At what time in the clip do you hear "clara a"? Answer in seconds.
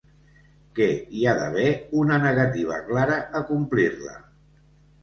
2.91-3.45